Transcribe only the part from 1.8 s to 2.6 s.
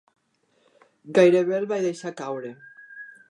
deixar caure!